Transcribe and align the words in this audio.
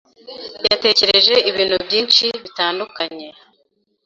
yatekereje 0.69 1.35
ibintu 1.49 1.75
byinshi 1.85 2.25
bitandukanye 2.43 3.27